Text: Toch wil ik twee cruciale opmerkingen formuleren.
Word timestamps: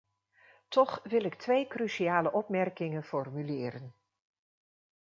Toch 0.67 0.99
wil 1.03 1.21
ik 1.23 1.35
twee 1.35 1.67
cruciale 1.67 2.31
opmerkingen 2.31 3.03
formuleren. 3.03 3.95